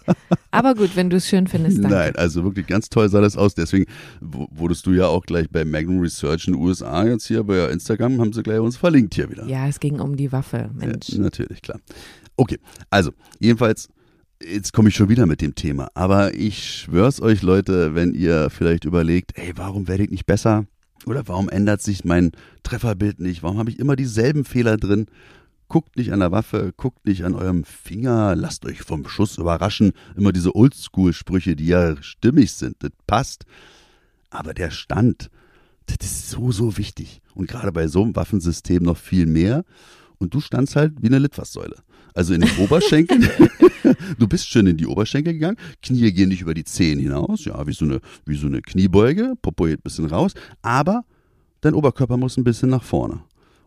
[0.50, 1.96] Aber gut, wenn du es schön findest, danke.
[1.96, 3.54] Nein, also wirklich ganz toll sah das aus.
[3.54, 3.86] Deswegen
[4.20, 8.20] wurdest du ja auch gleich bei Magnum Research in den USA jetzt hier bei Instagram,
[8.20, 9.46] haben sie gleich uns verlinkt hier wieder.
[9.46, 11.10] Ja, es ging um die Waffe, Mensch.
[11.10, 11.80] Ja, natürlich, klar.
[12.36, 12.58] Okay,
[12.90, 13.90] also jedenfalls,
[14.44, 15.90] jetzt komme ich schon wieder mit dem Thema.
[15.94, 20.66] Aber ich schwör's euch, Leute, wenn ihr vielleicht überlegt, ey, warum werde ich nicht besser?
[21.06, 22.32] Oder warum ändert sich mein
[22.64, 23.44] Trefferbild nicht?
[23.44, 25.08] Warum habe ich immer dieselben Fehler drin?
[25.70, 29.92] Guckt nicht an der Waffe, guckt nicht an eurem Finger, lasst euch vom Schuss überraschen.
[30.16, 33.46] Immer diese Oldschool-Sprüche, die ja stimmig sind, das passt.
[34.30, 35.30] Aber der Stand,
[35.86, 37.22] das ist so, so wichtig.
[37.34, 39.64] Und gerade bei so einem Waffensystem noch viel mehr.
[40.20, 41.76] Und du standst halt wie eine Litfaßsäule.
[42.18, 43.30] Also in den Oberschenkeln.
[44.18, 45.58] du bist schön in die Oberschenkel gegangen.
[45.84, 47.46] Knie gehen nicht über die Zehen hinaus.
[47.46, 49.34] Ja, wie so eine, wie so eine Kniebeuge.
[49.40, 50.34] Popo geht ein bisschen raus.
[50.64, 51.04] Aber
[51.62, 53.20] dein Oberkörper muss ein bisschen nach vorne.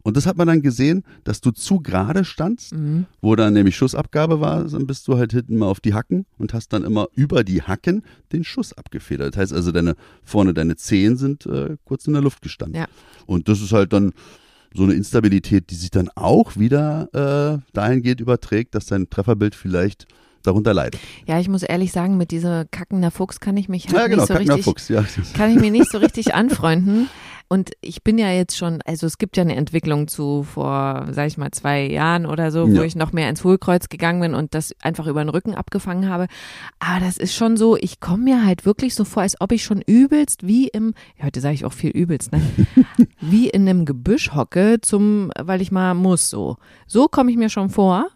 [0.03, 3.07] Und das hat man dann gesehen, dass du zu gerade standst, Mhm.
[3.21, 6.53] wo dann nämlich Schussabgabe war, dann bist du halt hinten mal auf die Hacken und
[6.53, 9.35] hast dann immer über die Hacken den Schuss abgefedert.
[9.35, 12.81] Das heißt also, deine vorne deine Zehen sind äh, kurz in der Luft gestanden.
[12.81, 12.89] Ja.
[13.27, 14.13] Und das ist halt dann
[14.75, 20.07] so eine Instabilität, die sich dann auch wieder äh, dahingehend überträgt, dass dein Trefferbild vielleicht
[20.42, 21.00] darunter leidet.
[21.26, 24.22] Ja, ich muss ehrlich sagen, mit dieser kackender Fuchs kann ich mich halt ja, genau,
[24.22, 25.05] nicht so richtig Fuchs, ja.
[25.37, 27.09] kann ich mir nicht so richtig anfreunden.
[27.53, 31.26] Und ich bin ja jetzt schon, also es gibt ja eine Entwicklung zu vor, sag
[31.26, 32.83] ich mal, zwei Jahren oder so, wo Ja.
[32.85, 36.29] ich noch mehr ins Hohlkreuz gegangen bin und das einfach über den Rücken abgefangen habe.
[36.79, 39.64] Aber das ist schon so, ich komme mir halt wirklich so vor, als ob ich
[39.64, 42.40] schon übelst wie im, ja, heute sage ich auch viel übelst, ne?
[43.20, 46.57] wie in einem Gebüsch hocke zum, weil ich mal muss so.
[46.87, 48.07] So komme ich mir schon vor.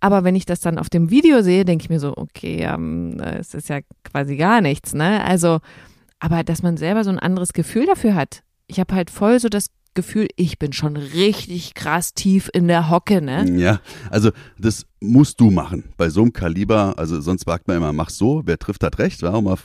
[0.00, 3.20] Aber wenn ich das dann auf dem Video sehe, denke ich mir so, okay, ähm,
[3.20, 5.22] es ist ja quasi gar nichts, ne?
[5.24, 5.60] Also,
[6.18, 8.42] aber dass man selber so ein anderes Gefühl dafür hat.
[8.66, 12.90] Ich habe halt voll so das Gefühl, ich bin schon richtig krass tief in der
[12.90, 13.44] Hocke, ne?
[13.58, 15.84] Ja, also das musst du machen.
[15.96, 19.22] Bei so einem Kaliber, also sonst sagt man immer, mach so, wer trifft, hat recht,
[19.22, 19.56] war, um mal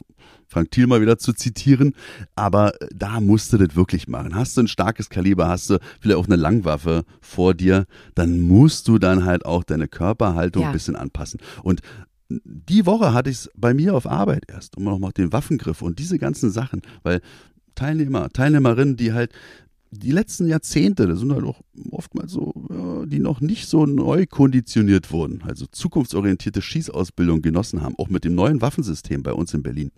[0.47, 1.93] Frank Thiel mal wieder zu zitieren.
[2.35, 4.33] Aber da musst du das wirklich machen.
[4.35, 7.85] Hast du ein starkes Kaliber, hast du vielleicht auch eine Langwaffe vor dir,
[8.15, 10.69] dann musst du dann halt auch deine Körperhaltung Ja.
[10.69, 11.39] ein bisschen anpassen.
[11.63, 11.81] Und
[12.29, 15.99] die Woche hatte ich es bei mir auf Arbeit erst, um nochmal den Waffengriff und
[15.99, 17.21] diese ganzen Sachen, weil
[17.75, 19.31] Teilnehmer, Teilnehmerinnen, die halt
[19.97, 22.53] die letzten Jahrzehnte, das sind halt auch oftmals so,
[23.08, 28.36] die noch nicht so neu konditioniert wurden, also zukunftsorientierte Schießausbildung genossen haben, auch mit dem
[28.36, 29.91] neuen Waffensystem bei uns in Berlin.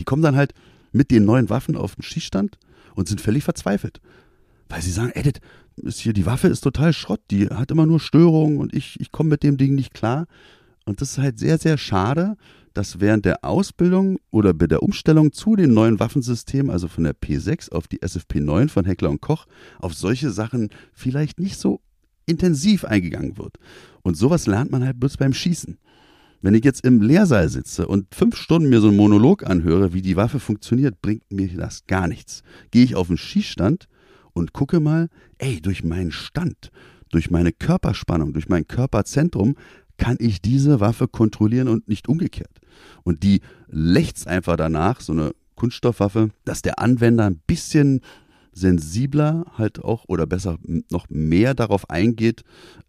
[0.00, 0.54] Die kommen dann halt
[0.92, 2.58] mit den neuen Waffen auf den Schießstand
[2.94, 4.00] und sind völlig verzweifelt.
[4.68, 5.40] Weil sie sagen, Edit,
[5.76, 9.12] ist hier, die Waffe ist total Schrott, die hat immer nur Störungen und ich, ich
[9.12, 10.26] komme mit dem Ding nicht klar.
[10.84, 12.36] Und das ist halt sehr, sehr schade,
[12.74, 17.14] dass während der Ausbildung oder bei der Umstellung zu den neuen Waffensystemen, also von der
[17.14, 19.46] P6 auf die SFP9 von Heckler und Koch,
[19.78, 21.80] auf solche Sachen vielleicht nicht so
[22.26, 23.58] intensiv eingegangen wird.
[24.02, 25.78] Und sowas lernt man halt bloß beim Schießen.
[26.40, 30.02] Wenn ich jetzt im Lehrsaal sitze und fünf Stunden mir so einen Monolog anhöre, wie
[30.02, 32.42] die Waffe funktioniert, bringt mir das gar nichts.
[32.72, 33.86] Gehe ich auf den Schießstand
[34.32, 35.08] und gucke mal,
[35.38, 36.72] ey, durch meinen Stand,
[37.10, 39.54] durch meine Körperspannung, durch mein Körperzentrum
[40.02, 42.60] kann ich diese Waffe kontrollieren und nicht umgekehrt.
[43.04, 48.00] Und die lächzt einfach danach, so eine Kunststoffwaffe, dass der Anwender ein bisschen
[48.52, 50.58] sensibler halt auch oder besser
[50.90, 52.42] noch mehr darauf eingeht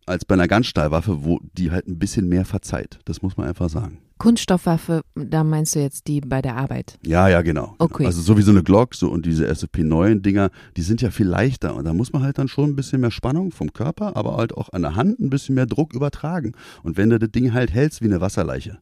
[0.05, 2.99] als bei einer Ganzstahlwaffe, wo die halt ein bisschen mehr verzeiht.
[3.05, 3.99] Das muss man einfach sagen.
[4.17, 6.97] Kunststoffwaffe, da meinst du jetzt die bei der Arbeit.
[7.05, 7.75] Ja, ja, genau.
[7.77, 8.05] Okay.
[8.05, 11.75] Also so wie so eine Glock so und diese SFP-9-Dinger, die sind ja viel leichter
[11.75, 14.55] und da muss man halt dann schon ein bisschen mehr Spannung vom Körper, aber halt
[14.55, 16.53] auch an der Hand ein bisschen mehr Druck übertragen.
[16.83, 18.79] Und wenn du das Ding halt hältst wie eine Wasserleiche,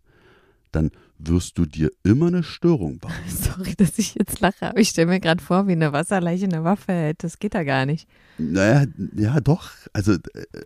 [0.72, 0.92] dann
[1.24, 3.12] wirst du dir immer eine Störung bauen.
[3.28, 6.64] Sorry, dass ich jetzt lache, aber ich stelle mir gerade vor, wie eine Wasserleiche eine
[6.64, 7.24] Waffe hält.
[7.24, 8.08] Das geht da gar nicht.
[8.38, 9.70] Naja, ja, doch.
[9.94, 10.18] Also, äh,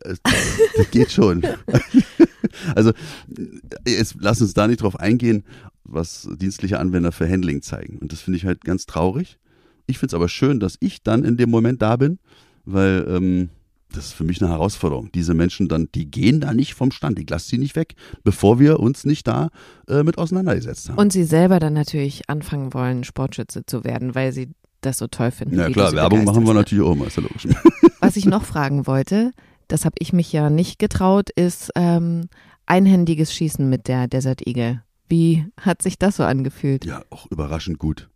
[0.04, 0.16] äh,
[0.78, 1.44] das geht schon.
[2.74, 2.94] Also,
[3.86, 5.44] jetzt lass uns da nicht drauf eingehen,
[5.84, 7.98] was dienstliche Anwender für Handling zeigen.
[7.98, 9.40] Und das finde ich halt ganz traurig.
[9.88, 12.20] Ich finde es aber schön, dass ich dann in dem Moment da bin,
[12.64, 13.50] weil ähm,
[13.94, 15.12] das ist für mich eine Herausforderung.
[15.14, 18.60] Diese Menschen dann, die gehen da nicht vom Stand, ich lasse sie nicht weg, bevor
[18.60, 19.50] wir uns nicht da
[19.88, 20.98] äh, mit auseinandergesetzt haben.
[20.98, 24.50] Und sie selber dann natürlich anfangen wollen, Sportschütze zu werden, weil sie
[24.82, 25.58] das so toll finden.
[25.58, 26.60] ja klar, Werbung machen wir ne?
[26.60, 27.48] natürlich auch immer, ist ja logisch.
[28.00, 29.32] Was ich noch fragen wollte,
[29.68, 32.28] das habe ich mich ja nicht getraut, ist ähm,
[32.66, 34.84] einhändiges Schießen mit der Desert Eagle.
[35.08, 36.86] Wie hat sich das so angefühlt?
[36.86, 38.10] Ja, auch überraschend gut.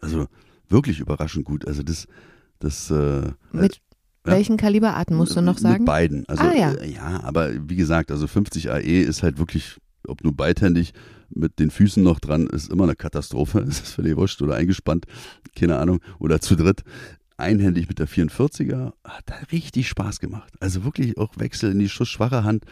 [0.00, 0.26] Also
[0.68, 1.66] wirklich überraschend gut.
[1.66, 2.06] Also das,
[2.58, 3.80] das äh, Mit
[4.26, 4.32] ja.
[4.32, 5.84] welchen Kaliberarten musst du noch sagen?
[5.84, 6.28] Mit beiden.
[6.28, 6.72] Also, Ah, ja.
[6.72, 10.92] äh, ja, aber wie gesagt, also 50 AE ist halt wirklich, ob nur beidhändig
[11.30, 13.60] mit den Füßen noch dran, ist immer eine Katastrophe.
[13.60, 15.06] Es ist völlig wurscht oder eingespannt,
[15.56, 16.82] keine Ahnung, oder zu dritt.
[17.36, 20.52] Einhändig mit der 44er hat da richtig Spaß gemacht.
[20.60, 22.64] Also wirklich auch Wechsel in die schussschwache Hand.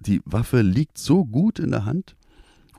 [0.00, 2.16] Die Waffe liegt so gut in der Hand.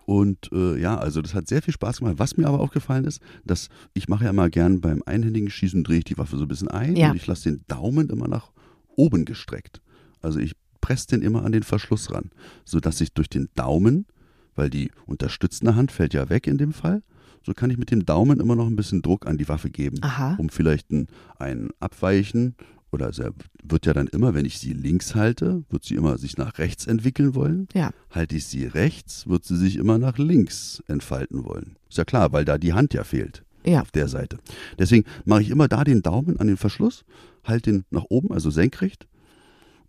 [0.10, 2.16] Und äh, ja, also das hat sehr viel Spaß gemacht.
[2.18, 6.00] Was mir aber aufgefallen ist, dass ich mache ja immer gern beim einhändigen Schießen, drehe
[6.00, 7.12] ich die Waffe so ein bisschen ein Ja.
[7.12, 8.52] und ich lasse den Daumen immer nach
[8.96, 9.82] oben gestreckt.
[10.20, 12.32] Also ich presse den immer an den Verschluss ran,
[12.66, 14.08] sodass ich durch den Daumen,
[14.56, 17.04] weil die unterstützende Hand fällt ja weg in dem Fall,
[17.46, 20.00] so kann ich mit dem Daumen immer noch ein bisschen Druck an die Waffe geben,
[20.02, 20.36] Aha.
[20.40, 21.06] um vielleicht ein,
[21.38, 22.56] ein Abweichen
[22.92, 26.18] oder also er wird ja dann immer, wenn ich sie links halte, wird sie immer
[26.18, 27.68] sich nach rechts entwickeln wollen.
[27.74, 27.92] Ja.
[28.10, 31.76] Halte ich sie rechts, wird sie sich immer nach links entfalten wollen.
[31.90, 33.82] Ist ja klar, weil da die Hand ja fehlt Ja.
[33.82, 34.38] auf der Seite.
[34.78, 37.04] Deswegen mache ich immer da den Daumen an den Verschluss,
[37.44, 39.08] halte den nach oben, also senkrecht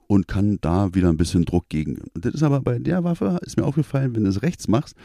[0.07, 1.99] und kann da wieder ein bisschen Druck gegen.
[2.15, 4.97] Und das ist aber bei der Waffe, ist mir aufgefallen, wenn du es rechts machst,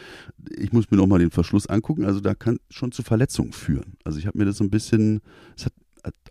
[0.58, 3.94] ich muss mir nochmal den Verschluss angucken, also da kann schon zu Verletzungen führen.
[4.04, 5.22] Also ich habe mir das so ein bisschen,
[5.56, 5.74] es hat,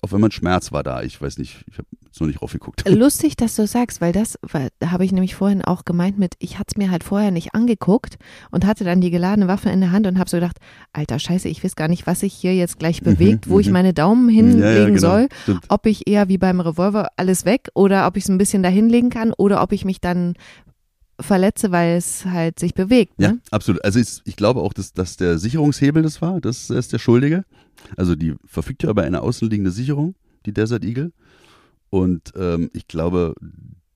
[0.03, 2.85] auch wenn man Schmerz war da, ich weiß nicht, ich habe jetzt noch nicht raufgeguckt.
[2.89, 4.39] Lustig, dass du sagst, weil das
[4.85, 8.17] habe ich nämlich vorhin auch gemeint mit, ich hatte es mir halt vorher nicht angeguckt
[8.51, 10.59] und hatte dann die geladene Waffe in der Hand und habe so gedacht,
[10.93, 13.73] alter Scheiße, ich weiß gar nicht, was sich hier jetzt gleich bewegt, wo ich mhm.
[13.73, 15.01] meine Daumen hinlegen Ja, ja, genau.
[15.01, 15.65] soll, Stimmt.
[15.69, 18.69] ob ich eher wie beim Revolver alles weg oder ob ich es ein bisschen da
[18.69, 20.35] hinlegen kann oder ob ich mich dann
[21.21, 23.15] verletze, weil es halt sich bewegt.
[23.19, 23.41] Ja, Ne?
[23.51, 23.85] absolut.
[23.85, 27.45] Also ich, ich glaube auch, dass, dass der Sicherungshebel das war, das ist der Schuldige.
[27.97, 30.15] Also die verfügt ja über eine außenliegende Sicherung,
[30.47, 31.13] die Desert Eagle.
[31.91, 33.35] Und ähm, ich glaube,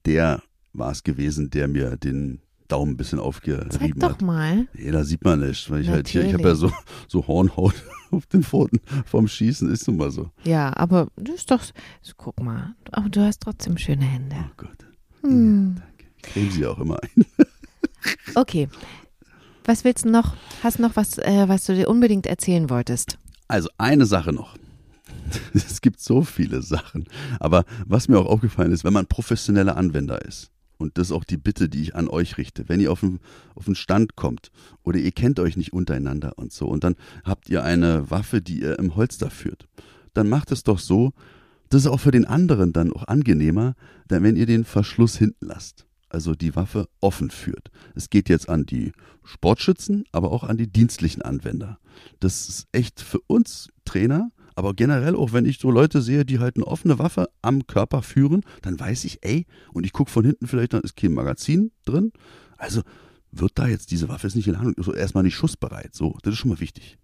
[0.06, 4.22] der war es gewesen, der mir den Daumen ein bisschen Zeig aufgerieben doch hat.
[4.22, 4.66] mal.
[4.74, 6.62] Ja, da sieht man nicht, weil ich halt hier, ich habe Natürlich.
[6.62, 6.68] ja
[7.08, 7.74] so, so Hornhaut
[8.10, 10.30] auf den Pfoten vom Schießen, ist nun mal so.
[10.44, 11.62] Ja, aber das ist doch,
[12.18, 14.36] guck mal, aber du hast trotzdem schöne Hände.
[14.38, 14.86] Oh Gott.
[15.22, 15.76] Hm.
[15.76, 15.97] Ja, danke.
[16.22, 17.24] Creme sie auch immer ein.
[18.36, 18.68] Okay.
[19.64, 20.34] Was willst du noch?
[20.62, 23.18] Hast du noch was, äh, was du dir unbedingt erzählen wolltest?
[23.48, 24.56] Also eine Sache noch.
[25.52, 27.06] es gibt so viele Sachen.
[27.40, 31.24] Aber was mir auch aufgefallen ist, wenn man professioneller Anwender ist, und das ist auch
[31.24, 33.18] die Bitte, die ich an euch richte, wenn ihr auf den,
[33.56, 34.52] auf den Stand kommt
[34.84, 38.60] oder ihr kennt euch nicht untereinander und so und dann habt ihr eine Waffe, die
[38.60, 39.66] ihr im Holster führt,
[40.14, 41.12] dann macht es doch so,
[41.68, 43.74] das ist auch für den anderen dann auch angenehmer,
[44.08, 47.70] denn wenn ihr den Verschluss hinten lasst, also die Waffe offen führt.
[47.94, 48.92] Es geht jetzt an die
[49.24, 51.78] Sportschützen, aber auch an die dienstlichen Anwender.
[52.20, 56.40] Das ist echt für uns Trainer aber generell auch, wenn ich so Leute sehe, die
[56.40, 60.24] halt eine offene Waffe am Körper führen, dann weiß ich, ey, und ich gucke von
[60.24, 62.10] hinten vielleicht, dann ist kein Magazin drin.
[62.56, 62.82] Also
[63.30, 65.94] wird da jetzt diese Waffe ist nicht in Hand, so erstmal nicht schussbereit.
[65.94, 66.98] So, das ist schon mal wichtig.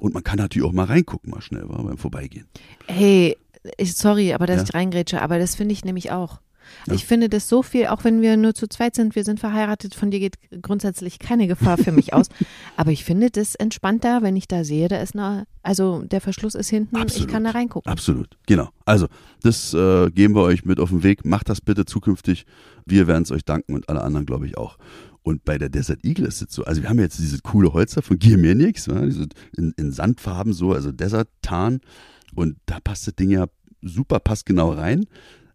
[0.00, 2.48] Und man kann natürlich auch mal reingucken, mal schnell, beim Vorbeigehen.
[2.88, 3.36] Hey,
[3.76, 4.64] ich, sorry, aber dass Ja.
[4.64, 6.40] ich reingrätsche, aber das finde ich nämlich auch.
[6.86, 6.94] Ja.
[6.94, 9.94] Ich finde das so viel, auch wenn wir nur zu zweit sind, wir sind verheiratet,
[9.94, 12.28] von dir geht grundsätzlich keine Gefahr für mich aus.
[12.76, 16.54] Aber ich finde das entspannter, wenn ich da sehe, da ist eine, also der Verschluss
[16.54, 17.26] ist hinten, Absolut.
[17.26, 17.90] ich kann da reingucken.
[17.90, 18.68] Absolut, genau.
[18.84, 19.06] Also,
[19.42, 21.24] das äh, geben wir euch mit auf den Weg.
[21.24, 22.46] Macht das bitte zukünftig.
[22.84, 24.78] Wir werden es euch danken und alle anderen, glaube ich, auch.
[25.22, 28.02] Und bei der Desert Eagle ist es so, also wir haben jetzt diese coole Holzer
[28.02, 31.80] von Gearmanix, ja, diese in, in Sandfarben so, also Desert Tarn.
[32.34, 33.46] Und da passt das Ding ja
[33.82, 35.06] super passgenau rein.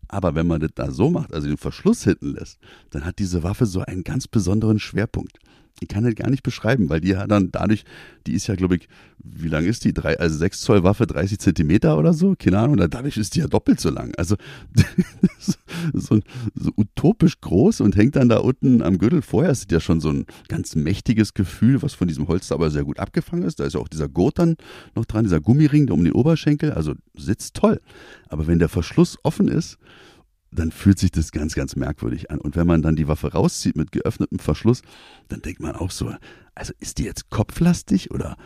[0.07, 2.59] Aber wenn man das da so macht, also den Verschluss hinten lässt,
[2.91, 5.39] dann hat diese Waffe so einen ganz besonderen Schwerpunkt.
[5.79, 7.85] Ich kann das gar nicht beschreiben, weil die ja dann dadurch,
[8.25, 8.87] die ist ja, glaube ich,
[9.19, 9.93] wie lang ist die?
[9.93, 12.35] Drei, also 6 Zoll Waffe, 30 Zentimeter oder so?
[12.37, 14.13] Keine Ahnung, dadurch ist die ja doppelt so lang.
[14.17, 14.35] Also
[15.93, 16.19] so,
[16.55, 19.21] so utopisch groß und hängt dann da unten am Gürtel.
[19.21, 22.83] Vorher ist ja schon so ein ganz mächtiges Gefühl, was von diesem Holster aber sehr
[22.83, 23.59] gut abgefangen ist.
[23.59, 24.55] Da ist ja auch dieser Gurt dann
[24.95, 26.71] noch dran, dieser Gummiring um den Oberschenkel.
[26.71, 27.79] Also sitzt toll.
[28.29, 29.77] Aber wenn der Verschluss offen ist,
[30.51, 32.39] dann fühlt sich das ganz, ganz merkwürdig an.
[32.39, 34.81] Und wenn man dann die Waffe rauszieht mit geöffnetem Verschluss,
[35.27, 36.13] dann denkt man auch so,
[36.55, 38.37] also ist die jetzt kopflastig oder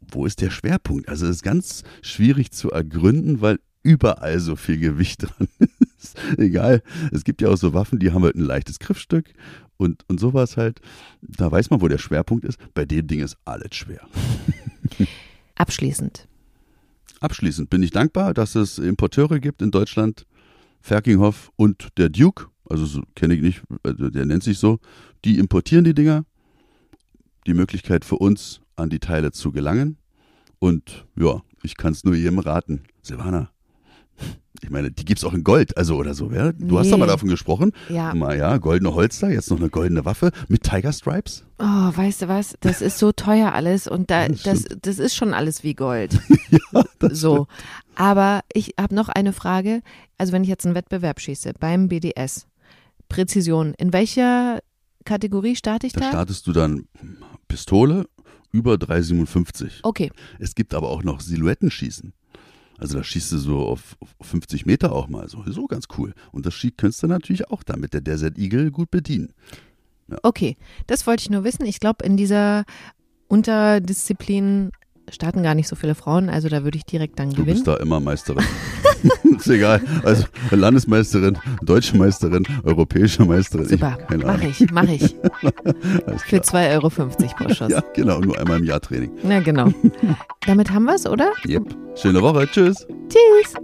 [0.00, 1.08] wo, ist der Schwerpunkt?
[1.08, 5.48] Also es ist ganz schwierig zu ergründen, weil überall so viel Gewicht dran
[5.98, 6.16] ist.
[6.38, 9.32] Egal, es gibt ja auch so Waffen, die haben halt ein leichtes Griffstück
[9.76, 10.80] und, und sowas halt.
[11.20, 12.58] Da weiß man, wo der Schwerpunkt ist.
[12.74, 14.06] Bei dem Ding ist alles schwer.
[15.54, 16.26] Abschließend.
[17.20, 20.26] Abschließend bin ich dankbar, dass es Importeure gibt in Deutschland,
[20.84, 24.80] Ferkinghoff und der Duke, also so, kenne ich nicht, also der nennt sich so,
[25.24, 26.26] die importieren die Dinger,
[27.46, 29.96] die Möglichkeit für uns an die Teile zu gelangen
[30.58, 32.82] und ja, ich kann es nur jedem raten.
[33.00, 33.50] Silvana,
[34.64, 36.52] ich meine, die gibt's auch in Gold, also oder so, ja?
[36.52, 37.12] Du hast doch mal Nee.
[37.12, 37.72] davon gesprochen.
[37.88, 38.14] Ja.
[38.14, 41.44] Mal ja, goldene Holster, jetzt noch eine goldene Waffe mit Tiger Stripes.
[41.58, 42.56] Oh, weißt du was?
[42.60, 46.18] Das ist so teuer alles und da, Das das, das ist schon alles wie Gold.
[46.50, 47.46] ja, So.
[47.94, 49.82] Aber ich habe noch eine Frage.
[50.18, 52.46] Also wenn ich jetzt einen Wettbewerb schieße beim BDS,
[53.08, 54.60] Präzision, in welcher
[55.04, 56.08] Kategorie starte ich Da da?
[56.08, 56.88] startest du dann
[57.48, 58.06] Pistole
[58.52, 59.80] über 3,57.
[59.82, 62.12] Okay, Es gibt aber auch noch Silhouettenschießen.
[62.78, 65.28] Also da schießt du so auf, auf 50 Meter auch mal.
[65.28, 66.12] So, so ganz cool.
[66.32, 69.32] Und das schie- könntest du natürlich auch damit der Desert Eagle gut bedienen.
[70.22, 70.56] okay.
[70.86, 71.64] Das wollte ich nur wissen.
[71.66, 72.64] Ich glaube, in dieser
[73.28, 74.70] Unterdisziplin
[75.10, 77.54] starten gar nicht so viele Frauen, also da würde ich direkt dann Du gewinnen.
[77.56, 78.44] bist da immer Meisterin.
[79.38, 79.80] ist egal.
[80.02, 83.66] Also Landesmeisterin, deutsche Meisterin, europäische Meisterin.
[83.66, 84.50] Super, Ich, keine mach Ahnung.
[84.58, 85.02] ich, mach ich.
[86.26, 86.42] Für klar.
[86.42, 87.70] 2,50 Euro pro Schuss.
[87.70, 88.20] Ja, genau.
[88.20, 89.10] Nur einmal im Jahr Training.
[89.22, 89.72] Na genau.
[90.46, 91.32] Damit haben wir es, oder?
[91.46, 91.76] Yep.
[91.96, 92.48] Schöne Woche.
[92.50, 92.86] Tschüss.
[93.08, 93.54] Tschüss.